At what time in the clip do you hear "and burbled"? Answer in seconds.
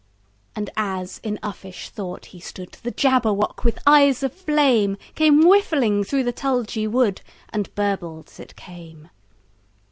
7.49-8.29